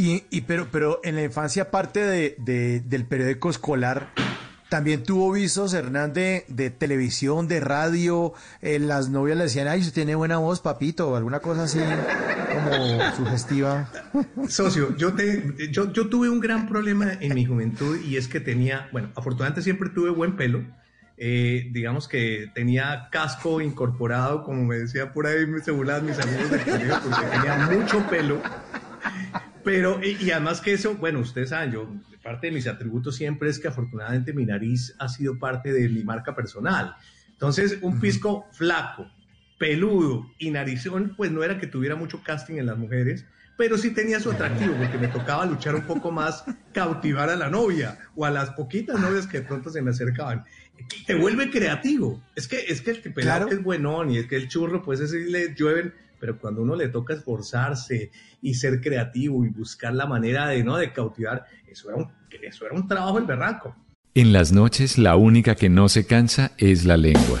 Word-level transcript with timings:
Y, 0.00 0.24
y 0.30 0.40
pero, 0.42 0.68
pero 0.72 1.00
en 1.04 1.14
la 1.16 1.22
infancia, 1.22 1.64
aparte 1.64 2.00
de, 2.00 2.34
de- 2.38 2.80
del 2.80 3.04
periódico 3.04 3.50
escolar, 3.50 4.08
también 4.70 5.02
tuvo 5.02 5.32
visos, 5.32 5.74
Hernán, 5.74 6.12
de, 6.12 6.44
de 6.48 6.70
televisión, 6.70 7.48
de 7.48 7.60
radio. 7.60 8.32
eh, 8.62 8.78
las 8.78 9.08
novias 9.10 9.36
le 9.36 9.44
decían, 9.44 9.66
ay, 9.68 9.80
usted 9.80 9.92
tiene 9.92 10.14
buena 10.14 10.38
voz, 10.38 10.60
papito, 10.60 11.10
o 11.10 11.16
alguna 11.16 11.40
cosa 11.40 11.64
así 11.64 11.80
como 11.80 13.14
sugestiva. 13.16 13.90
Socio, 14.48 14.96
yo, 14.96 15.12
te, 15.12 15.54
yo, 15.70 15.92
yo 15.92 16.08
tuve 16.08 16.30
un 16.30 16.40
gran 16.40 16.68
problema 16.68 17.12
en 17.20 17.34
mi 17.34 17.44
juventud 17.44 17.98
y 18.02 18.16
es 18.16 18.26
que 18.28 18.40
tenía, 18.40 18.88
bueno, 18.92 19.10
afortunadamente 19.16 19.60
siempre 19.62 19.90
tuve 19.90 20.10
buen 20.10 20.36
pelo. 20.36 20.62
eh, 21.18 21.68
digamos 21.72 22.08
que 22.08 22.50
tenía 22.54 23.08
casco 23.12 23.60
incorporado, 23.60 24.44
como 24.44 24.64
me 24.64 24.76
decía 24.78 25.12
por 25.12 25.26
ahí, 25.26 25.46
me 25.46 25.60
burlaban 25.72 26.06
mis 26.06 26.18
amigos 26.18 26.48
del 26.50 26.62
colegio, 26.64 26.98
porque 27.02 27.26
tenía 27.36 27.56
mucho 27.70 28.06
pelo. 28.08 28.40
Pero, 29.64 30.00
y, 30.02 30.16
y 30.24 30.30
además 30.30 30.60
que 30.60 30.72
eso, 30.72 30.94
bueno, 30.96 31.20
ustedes 31.20 31.50
saben, 31.50 31.72
yo, 31.72 31.88
parte 32.22 32.48
de 32.48 32.52
mis 32.52 32.66
atributos 32.66 33.16
siempre 33.16 33.50
es 33.50 33.58
que 33.58 33.68
afortunadamente 33.68 34.32
mi 34.32 34.44
nariz 34.44 34.94
ha 34.98 35.08
sido 35.08 35.38
parte 35.38 35.72
de 35.72 35.88
mi 35.88 36.02
marca 36.04 36.34
personal. 36.34 36.94
Entonces, 37.30 37.78
un 37.80 38.00
pisco 38.00 38.46
flaco, 38.52 39.10
peludo 39.60 40.26
y 40.38 40.50
narizón, 40.50 41.12
pues 41.18 41.30
no 41.30 41.44
era 41.44 41.58
que 41.58 41.66
tuviera 41.66 41.94
mucho 41.94 42.22
casting 42.24 42.54
en 42.54 42.64
las 42.64 42.78
mujeres, 42.78 43.26
pero 43.58 43.76
sí 43.76 43.90
tenía 43.90 44.18
su 44.18 44.30
atractivo, 44.30 44.72
porque 44.78 44.96
me 44.96 45.08
tocaba 45.08 45.44
luchar 45.44 45.74
un 45.74 45.82
poco 45.82 46.10
más, 46.10 46.42
cautivar 46.72 47.28
a 47.28 47.36
la 47.36 47.50
novia 47.50 47.98
o 48.16 48.24
a 48.24 48.30
las 48.30 48.48
poquitas 48.52 48.98
novias 48.98 49.26
que 49.26 49.40
de 49.40 49.46
pronto 49.46 49.68
se 49.68 49.82
me 49.82 49.90
acercaban. 49.90 50.44
Y 50.78 51.04
Te 51.04 51.14
vuelve 51.14 51.50
creativo. 51.50 52.22
Es 52.34 52.48
que, 52.48 52.64
es 52.68 52.80
que 52.80 52.92
el 52.92 53.02
pelado 53.12 53.20
Claro. 53.40 53.46
que 53.48 53.54
es 53.56 53.62
buenón 53.62 54.10
y 54.10 54.16
es 54.16 54.26
que 54.28 54.36
el 54.36 54.48
churro, 54.48 54.82
pues 54.82 54.98
ese 55.00 55.24
sí 55.26 55.30
le 55.30 55.54
llueven, 55.54 55.92
pero 56.18 56.38
cuando 56.38 56.62
uno 56.62 56.74
le 56.74 56.88
toca 56.88 57.12
esforzarse 57.12 58.10
y 58.40 58.54
ser 58.54 58.80
creativo 58.80 59.44
y 59.44 59.50
buscar 59.50 59.92
la 59.92 60.06
manera 60.06 60.48
de, 60.48 60.64
¿no? 60.64 60.78
de 60.78 60.90
cautivar, 60.90 61.44
eso 61.70 61.90
era 61.90 61.98
un, 61.98 62.08
eso 62.30 62.64
era 62.64 62.74
un 62.74 62.88
trabajo 62.88 63.18
el 63.18 63.26
berraco. 63.26 63.76
En 64.14 64.32
las 64.32 64.52
noches 64.52 64.96
la 64.96 65.16
única 65.16 65.54
que 65.54 65.68
no 65.68 65.90
se 65.90 66.06
cansa 66.06 66.52
es 66.56 66.86
la 66.86 66.96
lengua. 66.96 67.40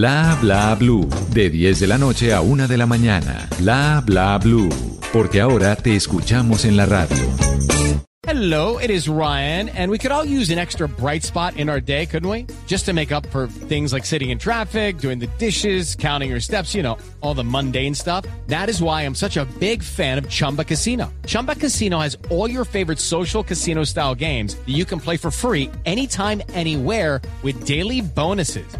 Bla 0.00 0.38
bla 0.40 0.74
blue, 0.76 1.06
de 1.34 1.50
10 1.50 1.80
de 1.80 1.86
la 1.86 1.98
noche 1.98 2.32
a 2.32 2.40
1 2.40 2.68
de 2.68 2.78
la 2.78 2.86
mañana. 2.86 3.46
Bla 3.58 4.02
bla 4.02 4.38
blue, 4.38 4.70
porque 5.12 5.42
ahora 5.42 5.76
te 5.76 5.94
escuchamos 5.94 6.64
en 6.64 6.78
la 6.78 6.86
radio. 6.86 7.18
Hello, 8.22 8.78
it 8.78 8.90
is 8.90 9.10
Ryan, 9.10 9.68
and 9.68 9.90
we 9.90 9.98
could 9.98 10.10
all 10.10 10.24
use 10.24 10.48
an 10.48 10.58
extra 10.58 10.88
bright 10.88 11.22
spot 11.22 11.54
in 11.58 11.68
our 11.68 11.82
day, 11.82 12.06
couldn't 12.06 12.30
we? 12.30 12.46
Just 12.66 12.86
to 12.86 12.94
make 12.94 13.12
up 13.12 13.26
for 13.26 13.48
things 13.68 13.92
like 13.92 14.06
sitting 14.06 14.30
in 14.30 14.38
traffic, 14.38 14.96
doing 14.96 15.18
the 15.18 15.28
dishes, 15.36 15.94
counting 15.94 16.30
your 16.30 16.40
steps, 16.40 16.74
you 16.74 16.82
know, 16.82 16.96
all 17.20 17.34
the 17.34 17.44
mundane 17.44 17.94
stuff. 17.94 18.24
That 18.46 18.70
is 18.70 18.80
why 18.80 19.02
I'm 19.02 19.14
such 19.14 19.36
a 19.36 19.44
big 19.58 19.82
fan 19.82 20.16
of 20.16 20.30
Chumba 20.30 20.64
Casino. 20.64 21.12
Chumba 21.26 21.54
Casino 21.56 21.98
has 21.98 22.16
all 22.30 22.48
your 22.48 22.64
favorite 22.64 23.00
social 23.00 23.42
casino 23.42 23.84
style 23.84 24.14
games 24.14 24.54
that 24.54 24.74
you 24.74 24.86
can 24.86 24.98
play 24.98 25.18
for 25.18 25.30
free 25.30 25.70
anytime, 25.84 26.40
anywhere 26.54 27.20
with 27.42 27.66
daily 27.66 28.00
bonuses. 28.00 28.79